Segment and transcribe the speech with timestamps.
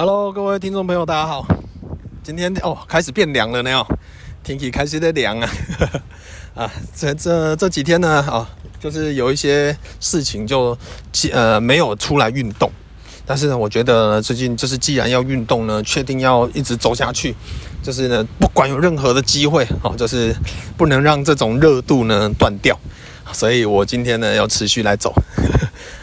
[0.00, 1.44] Hello，各位听众朋友，大家好。
[2.22, 3.84] 今天哦，开始变凉了呢，
[4.44, 5.50] 天气开始在凉啊。
[6.54, 8.48] 啊，这这这几天呢，啊，
[8.78, 10.78] 就是有一些事情就
[11.32, 12.70] 呃没有出来运动。
[13.26, 17.34] 但是呢，我觉得最近就是既然要运动呢，确定要一直走下去，
[17.82, 20.32] 就是呢，不管有任何的机会，哦，就是
[20.76, 22.78] 不能让这种热度呢断掉。
[23.32, 25.12] 所以我今天呢要持续来走。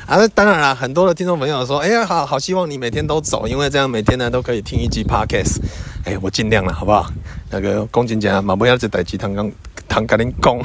[0.06, 5.58] 啊，当然啦，很多的听众朋友说，哎呀，好好希望你每天都走，因为这样每天呢都可以听一集 podcast。
[6.04, 7.12] 哎，我尽量了，好不好？
[7.50, 9.52] 那个公瑾讲马，不要只带鸡汤刚
[9.88, 10.60] 汤跟您讲。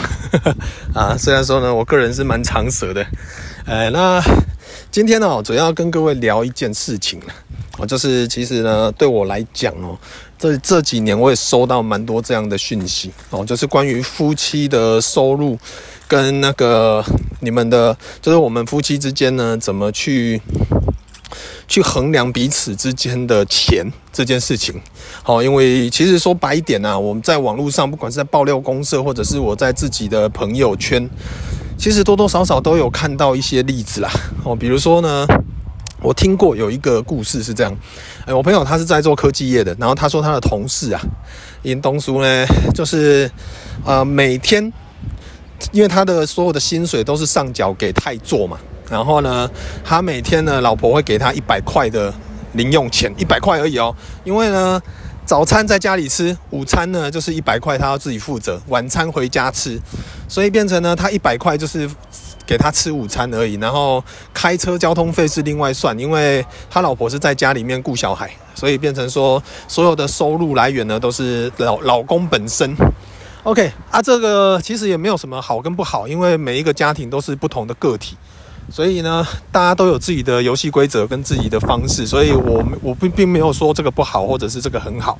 [0.94, 3.06] 啊，虽然说呢，我个人是蛮长舌的。
[3.64, 4.22] 哎，那
[4.90, 7.26] 今天呢，主要跟各位聊一件事情了，
[7.78, 9.96] 哦，就是其实呢，对我来讲哦，
[10.38, 15.58] 这这几年我也收到蛮多这样的讯息哦，就是关于夫妻的收入。
[16.08, 17.04] 跟那个
[17.40, 20.40] 你们的，就是我们夫妻之间呢，怎么去
[21.66, 24.80] 去衡量彼此之间的钱这件事情？
[25.22, 31.08] 好，因为其实说白一点啊，我们在网络上，不管是在爆料公社，或者是我在自己的朋友圈，
[31.78, 34.10] 其实多多少少都有看到一些例子啦。
[34.44, 35.26] 哦，比如说呢，
[36.02, 37.74] 我听过有一个故事是这样，
[38.26, 41.00] 哎，我朋友他是在做科技业的，然后他说他的同事啊，
[41.62, 43.30] 严东叔呢，就是
[43.86, 44.70] 呃每天。
[45.72, 48.58] 因为他的所有的薪水都是上缴给太座嘛，
[48.90, 49.48] 然后呢，
[49.84, 52.12] 他每天呢，老婆会给他一百块的
[52.54, 53.94] 零用钱，一百块而已哦。
[54.24, 54.80] 因为呢，
[55.24, 59.80] 早餐在家里吃，午餐呢就是一百块，他要自己负责，晚餐回家吃，
[60.26, 61.88] 所以变成呢，他一百块就是
[62.46, 64.02] 给他吃午餐而已，然后
[64.34, 72.74] 开车交通费是另外算，因为他老婆是在家里面顾小孩，所以变成说所有的收入来源呢都是老老公本身。
[73.42, 78.14] OK 啊，这个其实也没有什么好跟不好，因为每一个家庭都是不同的个体，
[78.70, 85.18] 所以呢，大家都有自己的游戏规则跟自己的方式，所以我我并并没有说这个不好，或者是这个很好，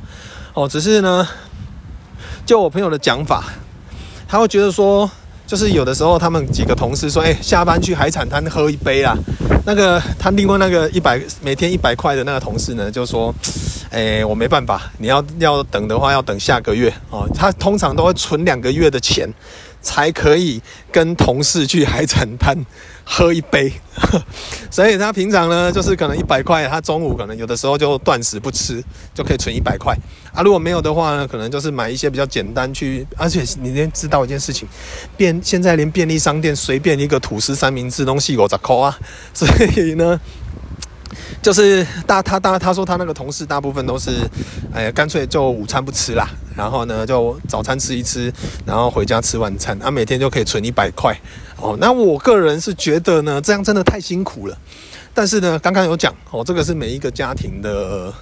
[0.52, 1.26] 哦，只是呢，
[2.44, 3.42] 就我朋友的讲法，
[4.28, 5.10] 他会觉得说，
[5.46, 9.16] 就是有的时候他们几个同事说，哎，下班去海产摊喝一杯啊，
[9.64, 13.34] 那个他另外那个一百每天一百块的那个同事呢，就说。
[13.90, 17.28] 哎，我没办法，你要要等的话，要等下个月哦。
[17.34, 19.28] 他通常都会存两个月的钱，
[19.82, 20.62] 才可以
[20.92, 22.56] 跟同事去海产摊
[23.04, 23.72] 喝一杯。
[24.70, 28.80] 所以他平常呢，就是可能一百块，他中午可能有的时候就断食不吃，
[29.12, 29.92] 就可以存一百块
[30.32, 30.40] 啊。
[30.42, 33.04] 如果没有的话呢，可能就是买一些比较简单去。
[33.16, 34.68] 而且你先知道一件事情，
[35.16, 38.96] 便现在连便利商店随便一个吐司三明治东西五十块啊，
[39.34, 40.20] 所以呢。
[41.42, 44.28] 就是大他大他说他那个同事大部分都是，
[44.72, 48.32] 哎，干脆就午餐不吃啦，然后呢就早餐吃一吃，
[48.64, 51.16] 然后回家吃晚餐，啊，每天就可以存一百块
[51.56, 51.76] 哦。
[51.80, 54.56] 那我个人是觉得呢，这样真的太辛苦了。
[55.12, 58.12] 但是呢，刚刚有讲哦，这个是每一个家庭的。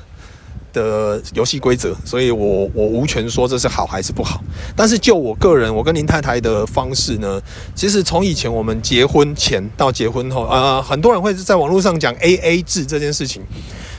[0.79, 4.41] 的游戏规则，所以我我无权说这是好还是不好。
[4.77, 7.41] 但是就我个人，我跟林太太的方式呢，
[7.75, 13.43] 其实从以前我们结婚前到结婚后，呃，很多人会在网络上讲 AA 制这件事情，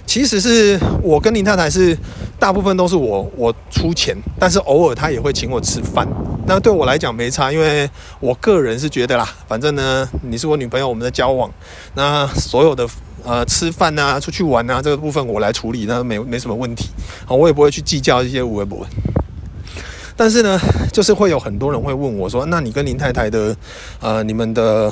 [0.06, 1.98] 其实是我跟林太太是
[2.40, 6.08] 大部分都是我我出钱，但是偶尔她也会请我吃饭。
[6.48, 7.90] 那对我来讲没差，因为
[8.20, 11.52] 我个人是觉得啦，反正呢，你是我女朋友，我们的交往，
[11.94, 12.88] 那所有的。
[13.24, 16.90] 呃，吃饭啊，出去玩啊，这个部分我来处理，那没没什么问题。
[17.26, 18.88] 好，我也不会去计较一些无为不为。
[20.16, 20.60] 但是呢，
[20.92, 23.56] 就是会有很多人会问我说：“那你跟林太太的，
[24.02, 24.92] 呃，你们的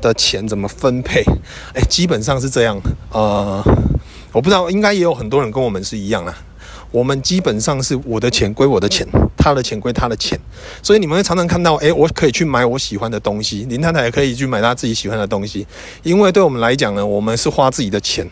[0.00, 1.22] 的钱怎么分配？”
[1.74, 2.80] 哎，基本上是这样。
[3.10, 3.60] 呃，
[4.32, 6.32] 我不知道，应该也有很多人跟我们是一样啦。
[6.92, 9.06] 我们基本上是我的钱归我的钱，
[9.48, 10.38] 他的钱归他的钱，
[10.82, 15.66] 所以你们会常常看到，诶，我可以去买我喜欢的东西，林太太也可以去买她自己喜欢的东西，
[16.02, 18.28] 因为对我们来讲呢，我们是花自己的钱，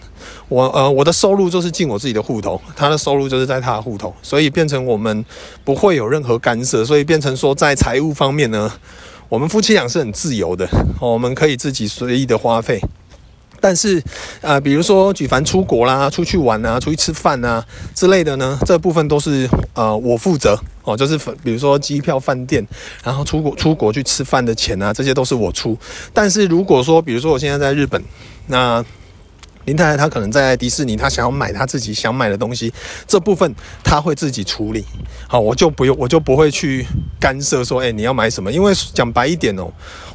[0.49, 5.25] 我呃我的收入就是进我自己的户头，他的收入就是在他的户头，所以变成我们
[5.65, 8.71] 不会有任何干涉，所以变成说在财务方面呢，
[9.28, 10.69] 我们夫妻俩是很自由的，
[11.00, 12.81] 我们可以自己随意的花费。
[13.59, 14.00] 但是，
[14.43, 17.65] 呃，比如说举凡出国啦、出去玩啊、出去吃饭啊
[17.95, 20.57] 之类的呢，这部分都是呃我负责。
[20.86, 22.66] 哦，就是比如说机票、饭店，
[23.04, 25.77] 然后出国出国去吃饭的钱啊，这些都是我出。
[26.15, 28.00] 但是如果说，比如说我现在在日本，
[28.47, 28.84] 那
[29.65, 32.72] 林太太她可能在迪士尼，她想要买她自己想买的东西，
[33.09, 33.53] 这部分
[33.83, 34.84] 她会自己处理。
[35.27, 36.86] 好，我就不用，我就不会去
[37.18, 38.53] 干涉说，哎，你要买什么？
[38.53, 39.68] 因为讲白一点哦，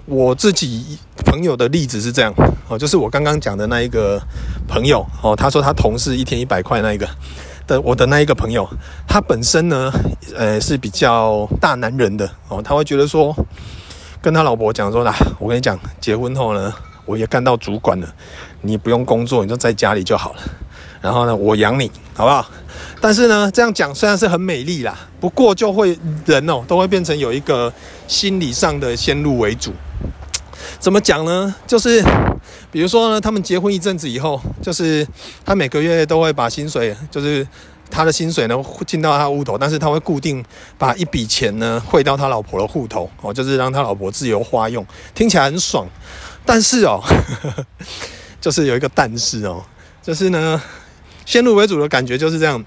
[0.05, 2.33] 我自己朋友的例子是这样
[2.69, 4.21] 哦，就是我刚刚讲的那一个
[4.69, 7.05] 朋友哦，他说他同事一天一百块那一个
[7.79, 8.67] 我的那一个朋友，
[9.07, 9.91] 他本身呢，
[10.35, 13.35] 呃，是比较大男人的哦，他会觉得说，
[14.21, 16.73] 跟他老婆讲说啦，我跟你讲，结婚后呢。
[17.03, 18.07] 我也干到主管了，
[18.61, 20.41] 你不用工作，你就在家里就好了。
[21.01, 22.47] 然后呢，我养你，好不好？
[23.01, 25.97] 但是呢，这样讲虽然是很美丽啦，不过就会
[26.27, 27.73] 人哦都会变成有一个
[28.07, 29.73] 心理上的先入为主。
[30.81, 31.53] 怎么讲呢？
[31.67, 32.03] 就是
[32.71, 35.07] 比如说呢，他们结婚一阵子以后，就是
[35.45, 37.47] 他每个月都会把薪水，就是
[37.91, 38.57] 他的薪水呢
[38.87, 40.43] 进到他户头，但是他会固定
[40.79, 44.83] 把一笔钱呢汇到他老婆的户头哦，就是让他老婆自由花用，
[45.13, 45.87] 听起来很爽。
[46.47, 47.65] 但是哦，呵呵
[48.41, 49.63] 就是有一个但是哦，
[50.01, 50.59] 就是呢，
[51.27, 52.65] 先入为主的感觉就是这样。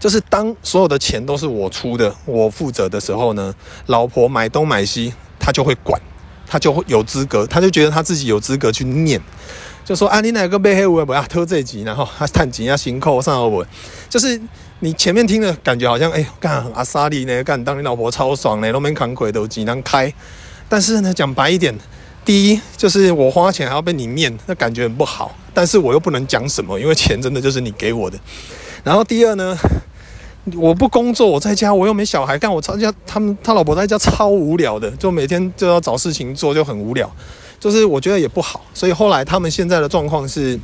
[0.00, 3.54] 就是当所有的钱都是我出的，我负责的时候呢，
[3.86, 6.02] 老婆买东买西，他就会管，
[6.52, 9.18] 他就会有资格，他就觉得他自己有资格去念，
[9.86, 13.66] 就说啊，你哪个背黑我不要偷这集，然后他探紧要辛苦上我，
[14.10, 14.38] 就是
[14.80, 20.12] 你前面听的感觉好像哎，干阿萨利呢，干当你老婆超爽呢，都没扛鬼都几能开，
[20.68, 21.74] 但是呢，讲白一点，
[22.22, 28.18] 第一就是我花钱还要被你念，那感觉很不好，但是我又不能讲什么，因为钱真的就是你给我的，
[28.84, 29.56] 然后第二呢。
[30.56, 37.08] 我不工作，我在家，我又没小孩，干我操家，他们他老婆在家超无聊的，就每天就要找事情做，就很无聊。
[37.60, 40.58] 就是我觉得也不好，所以后来他们现在的状况是，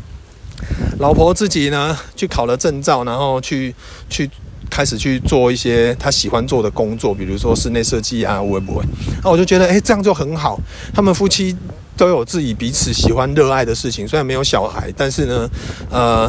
[0.98, 3.72] 老婆自己呢去考了证照，然后去
[4.10, 4.28] 去
[4.68, 8.82] 开始去做一些他喜欢做的工作，比如说室内设计啊，会不会？
[9.22, 10.58] 那我就觉得，诶，这样就很好。
[10.92, 11.56] 他们夫妻
[11.96, 15.48] 都有自己彼此喜欢热爱的事情，虽然没有小孩，但是呢，
[15.88, 16.28] 呃，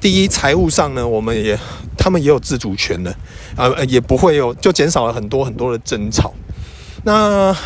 [0.00, 1.58] 第一财务上呢，我们也。
[1.96, 3.14] 他们也有自主权的，
[3.56, 6.32] 呃，也不会有，就减少了很多很多的争吵。
[7.04, 7.56] 那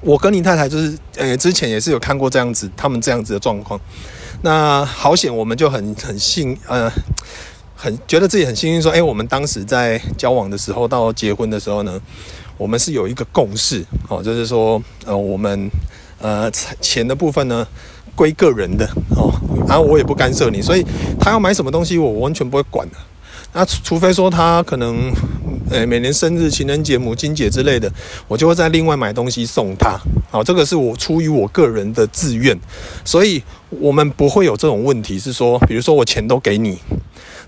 [0.00, 3.80] 我跟林太太就是，呃，之前也是有看过这样子，他们这样子的状况。
[4.42, 6.90] 那好险，我们就很很幸，呃，
[7.76, 12.00] 很觉得自己很幸运，说，哎，我们当时在交往的时候，到结婚的时候呢，
[12.56, 15.70] 我们是有一个共识，哦，就是说，呃，我们
[16.20, 17.64] 呃钱的部分呢
[18.16, 18.84] 归个人的，
[19.16, 19.30] 哦，
[19.68, 20.84] 然后我也不干涉你，所以
[21.20, 22.96] 他要买什么东西，我完全不会管的。
[23.54, 25.12] 那除非说他可能，
[25.70, 27.92] 呃，每年生日、情人节、母亲节之类的，
[28.26, 29.98] 我就会再另外买东西送他。
[30.30, 32.58] 好，这个是我出于我个人的自愿，
[33.04, 35.18] 所以我们不会有这种问题。
[35.18, 36.78] 是说，比如说我钱都给你，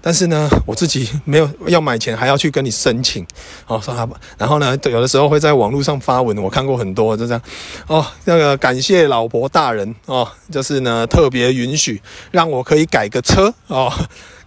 [0.02, 3.26] 但是呢，我自己 没有要买钱，还要去跟你申请。
[3.66, 7.40] 哦，说他，然后呢，有的时候会在网络上发文，我看过很多，就这样。
[7.86, 13.90] 哦，那个感谢老婆大人哦，就是呢特别允许让我可以改个车哦。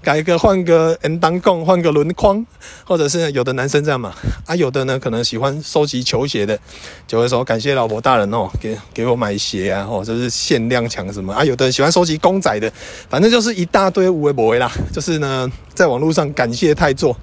[0.07, 2.45] 改个换个 N 档共换个轮框，
[2.85, 4.13] 或者是有的男生这样嘛，
[4.45, 6.57] 啊，有的呢可能喜欢收集球鞋的，
[7.05, 12.71] 就会说感谢老婆大人哦，给给我买鞋啊，哦，就是限量抢什么啊，有的人喜欢收集公仔的，
[13.09, 17.13] 反正就是一大堆无为不为啦，就是呢在网络上感谢太做。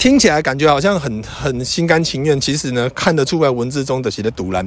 [0.00, 4.66] 听起来感觉好像很很心甘情愿，其实呢看得出来文字中的写的赌烂，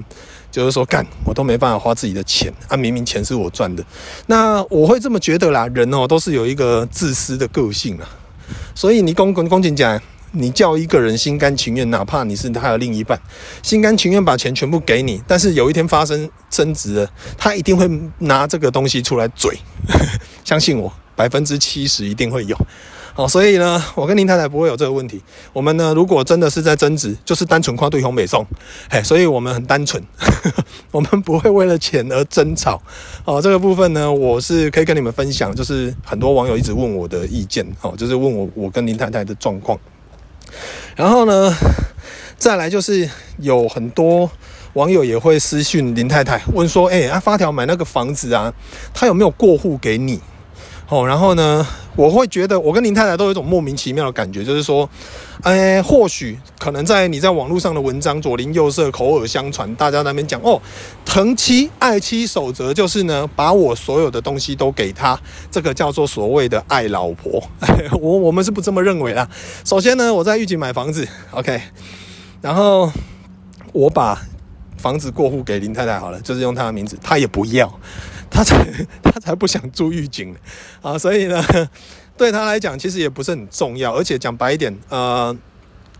[0.51, 3.83] 就是说干我都没办法花自己的钱啊，明明钱是我赚的，
[4.27, 5.67] 那我会这么觉得啦。
[5.73, 8.07] 人哦都是有一个自私的个性啊，
[8.75, 9.99] 所以你公公公瑾讲，
[10.33, 13.19] 你叫一个人心甘情愿，哪怕你是他的另一半，
[13.63, 17.09] 心甘情愿把钱全部给你，但是有一天发生争执了，
[17.39, 17.89] 他一定会
[18.19, 19.57] 拿这个东西出来嘴，
[20.45, 22.55] 相信我，百分之七十一定会有。
[23.15, 25.21] 好，所以呢，我跟林太太不会有这个问题。
[25.53, 28.43] 我们呢，如果真的是在争执，就是单纯夸对红北宋，
[28.89, 30.01] 嘿，所以我们很单纯，
[30.89, 32.81] 我们不会为了钱而争吵。
[33.23, 39.77] 哦，这个部分呢，我是可以跟你们分享，就是很多网友一直问我的意见，哦，就是问我我跟林太太的状况。
[40.95, 41.55] 然后呢，
[42.39, 44.27] 再来就是有很多
[44.73, 48.51] 网友也会私讯林太太，问说，哎，啊发条买那个房子啊，
[48.91, 50.19] 他有没有过户给你？
[50.89, 54.87] 哦，然后呢，我会觉得我跟林太太都有一种莫名其妙的感觉，就是说，
[55.41, 60.61] 哎，或许可能在你在网络上的文章左邻右舍口耳相传，大家那边讲哦，
[61.05, 67.41] 疼妻爱妻守则就是呢，把我所有的东西都给他，这个叫做所谓的爱老婆。
[67.99, 69.27] 我我们是不这么认为啦。
[69.65, 71.59] 首先呢，我在玉井买房子，OK，
[72.41, 72.91] 然后
[73.71, 74.21] 我把
[74.77, 77.73] 房子过户给林太太好了，就是用她的名字，她也不要。
[78.33, 78.65] 他才
[79.03, 80.35] 他才不想住玉井
[80.81, 81.45] 啊，所以呢，
[82.17, 85.35] 对他来讲其实也不是很重要，而且讲白一点，呃，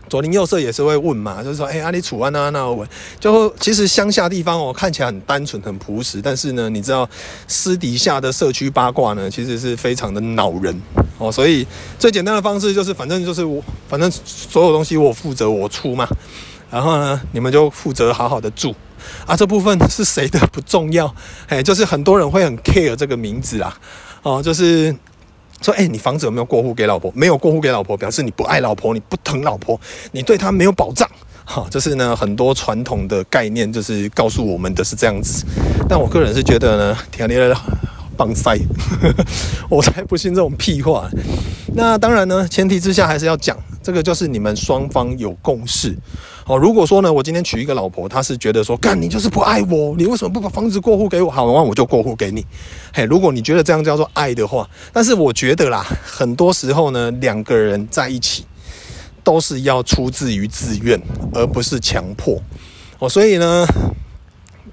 [0.08, 2.86] 左邻右舍也是会问嘛，就是说，哎、阿里楚安啊，那我，
[3.20, 7.08] 就其实乡下地方哦，看起来很单纯很朴实，但是呢，你知道
[7.46, 10.78] 私底下的社区八卦呢，其实是非常的恼人。
[11.18, 11.64] 哦，所以
[11.98, 16.08] 最简单的方式就是，反正就是我，反正所有东西我负责我出嘛，
[16.70, 18.74] 然后呢，你们就负责好好的住。
[19.26, 21.14] 啊，这部分是谁的不重要，
[21.48, 23.76] 哎，就是很多人会很 care 这个名字啊，
[24.22, 24.94] 哦，就是
[25.60, 27.12] 说，哎，你房子有没有过户给老婆？
[27.14, 29.80] 没有过户给老婆，表示你不爱老婆，你不疼老婆，
[30.12, 31.08] 你对她没有保障，
[31.44, 35.44] 哈，就是呢，很多传统的概念就是告诉我们的是这样子。
[35.88, 37.62] 但我个人是觉得呢，天啊，
[38.16, 38.58] 棒塞，
[39.68, 41.08] 我才不信这种屁话。
[41.74, 45.94] 那当然呢，前提之下还是要讲，这个就是你们双方有共识。
[46.46, 51.30] 哦，如果说呢，我今天娶一个老婆，她是觉得说，干你就是不爱我，你为什么不把房子过户给我？
[51.30, 52.46] 好，那我就过户给你。
[52.94, 58.46] 嘿，如果你觉得这样叫做爱的话，但是我觉得啦，很多时候呢，两个人在一起
[59.22, 60.98] 都是要出自于自愿，
[61.34, 62.40] 而不是强迫。
[62.98, 63.66] 哦，所以呢，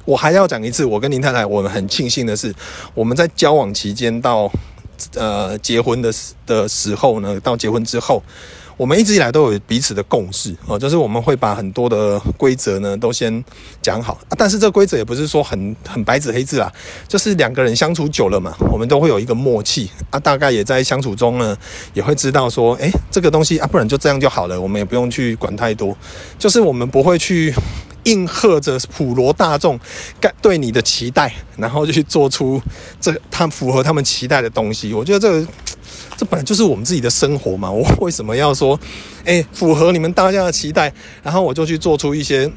[0.06, 2.56] 我还要讲一次，我跟林太太，我们很庆幸的是，
[2.94, 4.50] 我们在交往期间到
[5.16, 6.14] 呃结婚的
[6.46, 8.24] 的时候呢，到结婚之后。
[8.78, 13.44] 我们一直以来都有彼此的共识哦，就是我们会把很多的规则呢都先
[13.82, 16.72] 讲好，但是这规则也不是说很很白纸黑字啊，
[17.08, 21.56] 就是两个人相处久了嘛，我们都会有一个默契啊，大概也在相处中呢
[21.94, 25.96] 也会知道说，诶，这个东西啊，不然就这样就好了，我们也不用去管太多，
[26.40, 27.54] 就是我们不会去
[28.04, 29.80] 应和着普罗大众
[30.20, 32.62] 该对你的期待，然后就去做出
[33.00, 34.94] 这他符合他们期待的东西。
[34.94, 35.48] 我觉得这个。
[36.22, 38.80] 这本来就是我们自己的生活嘛，我 为什么要说，
[39.26, 42.48] 哎，符合你们大家的期待，然后我就去做出一些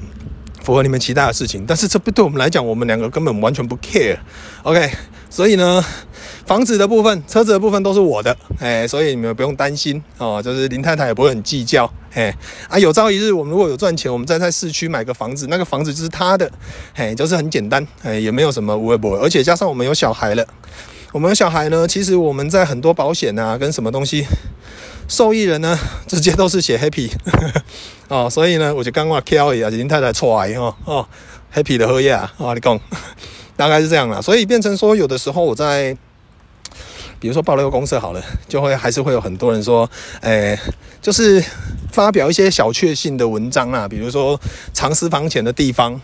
[0.62, 1.64] 符合你们期待的事情？
[1.66, 4.90] 但是这不对我们来讲，我们两个根本完全不 care，OK？
[5.30, 5.82] 所以呢，
[6.44, 12.36] 房子的部分、车子的部分都是我的，哎，所以你们不用担心哦，就是林太太也不会很计较，哎，
[12.68, 16.52] 啊，有朝一日我们如果有赚钱，我们再在市区买个房子，那个房子就是他的，
[16.96, 20.46] 哎，就是很简单，哎，也没有什么无微不，而且加上我们有小孩了。
[21.14, 24.26] 我们小孩呢，其实我们在很多保险啊，跟什么东西
[25.06, 25.78] 受益人呢，
[26.08, 27.08] 直接都是写 happy
[28.10, 31.06] 哦，所以呢，我就刚刚 kill 啊，林太太错啊，哦哦
[31.54, 32.80] ，happy 的荷叶啊，我跟你讲，
[33.56, 35.96] 大概是这样啦，所以变成说，有的时候我在，
[37.20, 39.88] 比如说报了个公司好了，就会还是会有很多人说，
[40.22, 40.58] 诶，
[41.00, 41.40] 就是
[41.92, 44.40] 发表一些小确幸的文章啊，比如说
[44.72, 46.00] 藏私房钱的地方。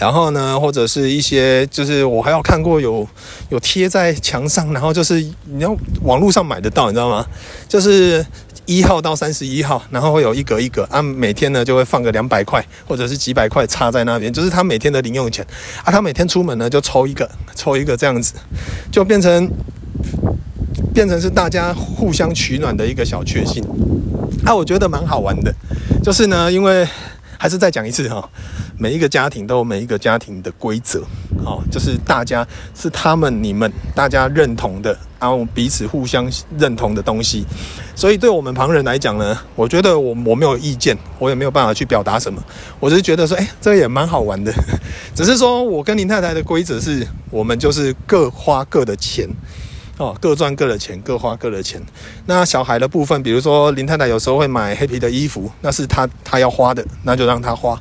[0.00, 3.06] 然后呢，或者是一些，就是我还有看过有
[3.50, 7.26] 有贴在墙上，然后就是你要网络上买得到，你知道吗？
[7.68, 8.24] 就是
[8.64, 15.46] 一号到三十一号，然后会有一格一格啊，每天呢就会放个两百块或者是几百块插在那边，就是他每天的零用钱
[15.84, 15.92] 啊。
[15.92, 18.32] 他每天出门呢就抽一个，抽一个这样子，
[18.90, 19.50] 就变成
[20.94, 23.62] 变成是大家互相取暖的一个小确幸
[24.46, 25.54] 啊，我觉得蛮好玩的。
[26.02, 26.88] 就是呢，因为
[27.40, 28.28] 还是再讲一次哈。
[28.76, 31.00] 每一个家庭都有每一个家庭的规则，
[31.42, 37.46] 哦，就是大家是他们、你们大家认同的，然后彼此互相认同的东西。
[37.96, 42.42] 所以，对我们旁人来讲呢，我觉得我我没有意见，我也没有办法去表达什么。
[42.78, 44.52] 我只是觉得说，哎，这也蛮好玩的。
[45.14, 49.26] 只是说我跟林太太的规则是，我们就是各花各的钱，
[50.00, 51.78] 哦，各赚各的钱，各花各的钱。
[52.24, 57.78] 那小孩的部分，比如说林太太有时候会买黑皮的衣服，那是她她要花的，那就让她花。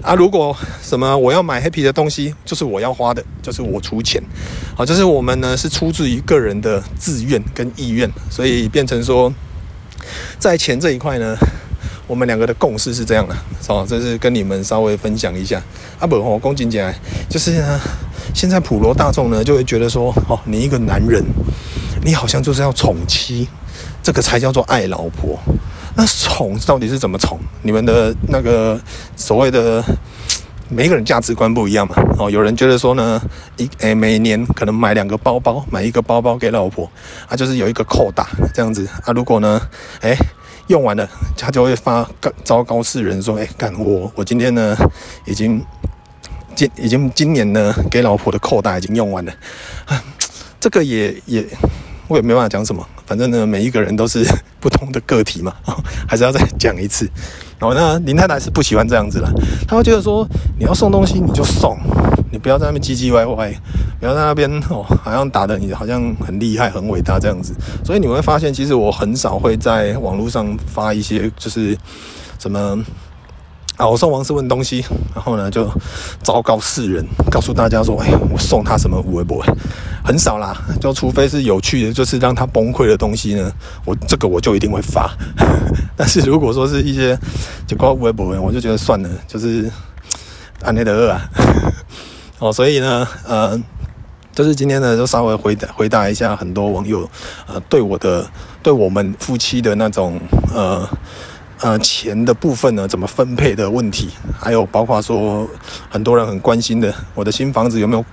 [0.00, 4.22] 啊，如果什么我要买黑皮的东西，就是我要花的，就是我出钱，
[4.74, 9.30] 好，就是我们呢是出自于个人的自愿跟意愿，所以变成说，
[10.38, 11.36] 在钱这一块呢，
[12.06, 15.62] 我们两个的共识是这样的，哦，这是跟你们稍微分享一下。
[15.98, 16.90] 啊不，我恭敬讲，
[17.28, 17.80] 就是呢，
[18.34, 21.24] 现在普罗大众呢就会觉得说，哦，你一个男人，
[22.04, 23.48] 你好像就是要宠妻，
[24.02, 25.38] 这个才叫做爱老婆。
[25.96, 27.38] 那宠到底是怎么宠？
[27.62, 28.80] 你们的那个
[29.16, 29.82] 所谓的
[30.68, 31.96] 每一个人价值观不一样嘛？
[32.18, 33.20] 哦，有人觉得说呢，
[33.56, 36.88] 一诶、每年可能买两个包包，买一个包包给老婆，
[37.28, 39.12] 啊，就是有一个扣打这样子啊。
[39.12, 39.60] 如果呢，
[40.02, 40.16] 诶、
[40.68, 44.76] 用完了，他就会发告昭告世人说，诶、干我我今天呢
[45.24, 45.60] 已经
[46.58, 49.32] 今已经今年呢给老婆的扣打已经用完了。
[50.58, 51.46] 这个也也
[52.08, 52.84] 我也没办法讲什么。
[53.06, 54.26] 反正呢，每一个人都是
[54.58, 55.54] 不同的个体嘛，
[56.08, 57.08] 还是要再讲一次。
[57.60, 59.30] 然后呢，林太太是不喜欢这样子啦，
[59.68, 60.26] 她会觉得说，
[60.58, 61.78] 你要送东西你就送，
[62.32, 63.54] 你不要在那边唧唧歪歪，
[64.00, 67.54] 不要在那边哦，好像打得你好像很厉害、很伟大这样子。
[67.84, 71.78] 所以你会发现，其实我很少会在网络上发一些就是
[72.40, 72.84] 什么。
[73.78, 73.86] 啊！
[73.86, 75.70] 我送王思文东西，然后呢就
[76.20, 79.40] 昭告世人，告诉大家说：“哎，我送他什么微博？
[80.04, 83.52] 很少啦，就除非是有趣的，就是让他崩溃的东西呢，
[83.84, 85.08] 我这个我就一定会发。
[85.96, 87.16] 但是如果说是一些
[87.68, 89.70] 就挂微博，我就觉得算了，就是
[90.62, 91.30] 安内德啊。
[92.40, 93.56] 哦，所以呢，呃，
[94.34, 97.08] 就是今天呢，就稍微回答回答一下很多网友
[97.46, 98.28] 呃对我的
[98.60, 100.20] 对我们夫妻的那种
[100.52, 100.84] 呃。
[101.60, 105.44] 呃，钱的部分呢，怎么分配的问题，还有包括说
[105.90, 108.04] 很多人很关心的，我的新房子有没有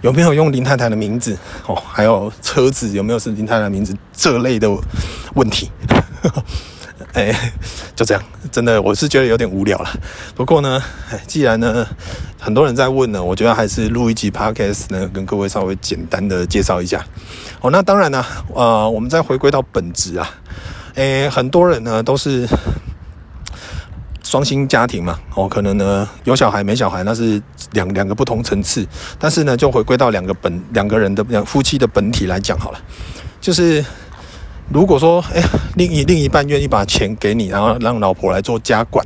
[0.00, 1.38] 有没有用林太太的名字
[1.68, 4.68] 哦，还有车子有没有是林太太名字这类的
[5.34, 5.70] 问题。
[7.12, 7.52] 哎，
[7.94, 9.88] 就这样，真的我是觉得有点无聊了。
[10.34, 10.82] 不过呢，
[11.28, 11.86] 既然呢
[12.40, 17.06] 很多人在问呢，我觉得还是录一集 podcast 呢，跟各位稍微简单的介绍一下。
[17.60, 20.28] 哦，那当然呢，呃，我们再回归到本质啊，
[20.96, 22.44] 哎，很多人呢都是。
[24.28, 27.40] 双薪家庭嘛，哦，可能呢有小孩没小孩，那是
[27.72, 28.86] 两两个不同层次。
[29.18, 32.78] 但是呢，就回归到两个本两个人的两夫妻的本体来讲好了，
[33.40, 33.82] 就是。
[34.70, 35.42] 如果说，哎，
[35.76, 39.02] 另一另一半愿意把钱给你，然后让老婆来做家管，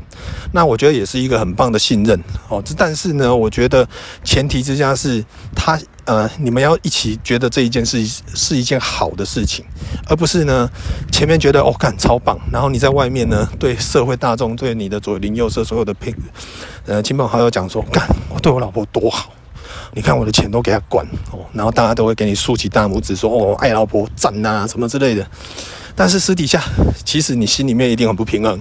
[0.50, 2.60] 那我觉得也是一个很棒的信任哦。
[2.64, 3.88] 这但是呢，我觉得
[4.24, 5.24] 前提之下是
[5.54, 8.04] 他，呃，你们要一起觉得这一件事
[8.34, 9.64] 是一件好的事情，
[10.08, 10.68] 而不是呢
[11.12, 16.12] 前面觉得哦干超棒，然后你在外面呢对社会大众、对你的左邻右舍所有的朋
[16.86, 19.32] 呃亲朋好友讲说，干我对我老婆多好。
[19.94, 25.26] 你看我的钱都给他管哦，然后大家都会给你竖起大拇指说哦，爱老婆赞呐什么之类的。
[25.94, 26.62] 但是私底下，
[27.04, 28.58] 其实你心里面一定很不平衡，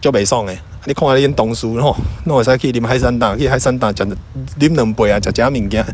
[0.00, 0.58] 就北宋诶。
[0.86, 1.94] 你看了一点东西，然后
[2.24, 4.16] 那我才可以啉海山大，去海山大讲的
[4.58, 5.84] 啉两杯啊，吃加物件。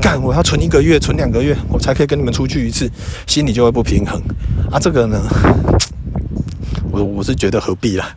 [0.00, 2.90] 干，我要存一个月，存两个月，我才可以跟你们出去一次，
[3.26, 4.20] 心里就会不平衡
[4.70, 4.78] 啊。
[4.78, 5.18] 这个呢？
[6.94, 8.14] 我我是觉得何必啦，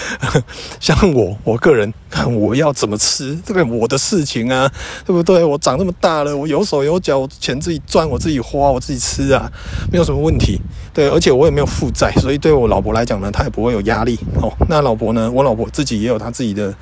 [0.80, 4.70] 像我我个人看我要怎么吃，这个我的事情啊，
[5.04, 5.44] 对不对？
[5.44, 9.50] 我长那么大了，我有手有脚，我钱自己赚，我自己花，我自己吃啊，
[9.92, 10.58] 没有什么问题。
[10.94, 14.50] 对，而且我也没有负债，所以对我老婆来讲呢，她也不会有压力哦。
[14.68, 16.74] 那老婆呢，我老婆自己也有她自己的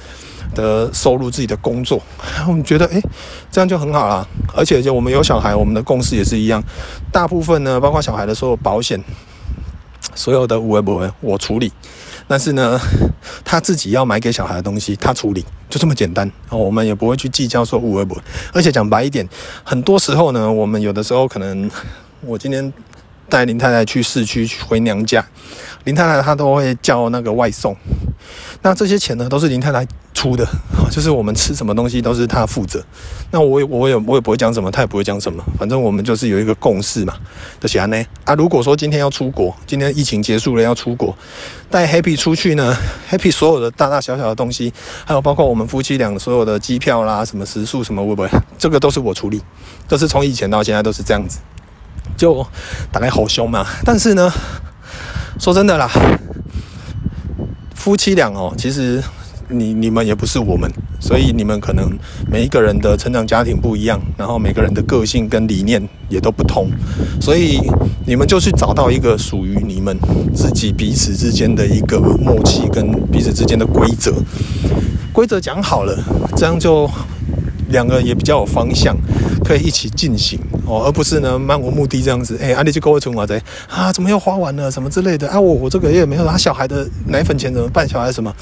[0.54, 2.00] 的收入，自己的工作，
[2.47, 3.02] 我们觉得诶，
[3.50, 4.26] 这样就很好啦。
[4.54, 6.62] 而且就我们有小孩，我们的共识也是一样，
[7.12, 9.02] 大部分呢，包括小孩的所有保险。
[10.16, 11.70] 所有的五二不文我处理，
[12.26, 12.80] 但是呢，
[13.44, 16.28] 他自己要买给小孩的东西，他处理，就这么简单。
[16.49, 18.23] 哦，我们也不会去计较说有的没的。
[18.52, 19.28] 而且讲白一点，
[19.62, 21.70] 很多时候呢，我们有的时候可能，
[22.23, 22.73] 我今天
[23.28, 25.25] 带林太太去市区回娘家，
[25.85, 27.76] 林太太她都会叫那个外送。
[28.62, 30.49] 那这些钱呢，都是林太太出的，
[30.90, 32.82] 就是我们吃什么东西都是他负责。
[33.30, 37.14] 那我也我也我也不会讲什么，他也不会讲什么，反正我们就是有一个共识嘛。
[37.61, 41.14] 就是安呢啊，如果说今天要出国，今天疫情结束了要出国，
[41.70, 42.75] 带 Happy 出去呢
[43.11, 44.73] ，Happy 所有的大大小小的东西，
[45.04, 49.43] 还有包括我们夫妻俩所有的机票啦、什么食宿什么会不会，这个都是我处理，
[49.86, 51.38] 都是从以前到现在都是这样子，
[52.17, 52.47] 就
[52.91, 53.67] 大概好凶嘛。
[53.84, 54.32] 但是呢，
[55.38, 55.91] 说真的啦。
[57.75, 59.00] 夫妻俩哦，其实
[59.49, 61.91] 你你们也不是我们，所以你们可能
[62.30, 66.69] 每一个人的成长家庭不一样，然后每个人的个性跟理念也都不同，
[67.21, 67.61] 所以
[68.06, 69.97] 你们就去找到一个属于你们
[70.35, 74.13] 自己彼此之间的一个默契跟彼此之间的规则，
[75.13, 75.97] 规则讲好了，
[76.37, 76.89] 这样就。
[77.71, 78.97] 两个也比较有方向，
[79.45, 82.39] 可以一起进行哦，而不是呢漫无目的这样子。
[82.41, 85.41] 哎，阿丽就跟我存我在啊，怎么又花完了什么之类的啊？
[85.41, 87.87] 我我这个月没有拿小孩的奶粉钱怎么办？
[87.89, 88.32] 小孩什么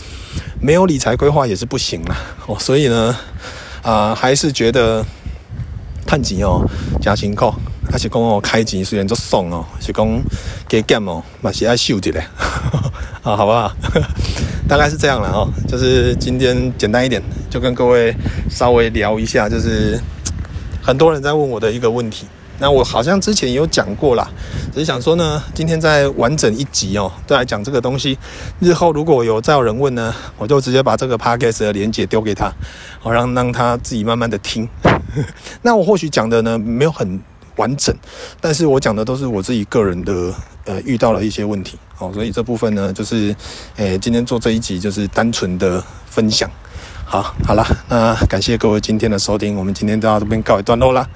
[0.65, 2.17] 没有理财规划也是不行啦
[2.49, 2.57] 哦。
[2.59, 3.15] 所以呢，
[3.83, 5.05] 啊、还是觉得
[6.07, 6.67] 趁钱哦，
[7.03, 7.53] 加辛苦，
[7.93, 10.09] 还是讲哦开钱虽然就爽哦，是讲
[10.67, 12.19] 加减哦，嘛是爱秀一下
[13.23, 13.71] 啊，好不好？
[14.67, 18.17] 大概是这样了哦，就是今天简单一点，就跟各位
[18.49, 20.01] 稍微聊一下，就是
[20.81, 22.27] 很多人在问我的一个问题。
[22.59, 24.29] 那我好像之前也有讲过啦，
[24.73, 28.17] 只是想说呢，今天再完整一集哦，再来讲这个东西。
[28.61, 32.53] 日后如果有再有人问呢，我就直接把这个 podcast 的连结丢给他，
[33.01, 34.69] 好让让他自己慢慢的听。
[35.63, 37.21] 那我或许讲的呢没有很
[37.57, 37.95] 完整，
[38.41, 40.33] 但是我讲的都是我自己个人的
[40.65, 41.79] 呃遇到了一些问题。
[41.95, 43.35] 好，所以这部分呢，就是，
[43.77, 46.51] 诶、今天做这一集就是单纯的分享。
[47.05, 51.07] 好，好了，那感谢各位今天的收听，我们今天到这边告一段落啦。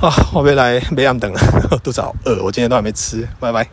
[0.00, 1.40] 啊，我别来，没暗等了，
[1.82, 3.66] 肚子好饿，我今天都还没吃，拜拜。